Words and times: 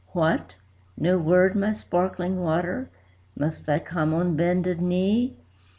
"What! 0.13 0.55
no 0.97 1.19
word, 1.19 1.55
my 1.55 1.73
Sparkling 1.73 2.41
Water? 2.41 2.89
must 3.37 3.69
I 3.69 3.77
come 3.77 4.15
on 4.15 4.35
bended 4.35 4.81
knee? 4.81 5.37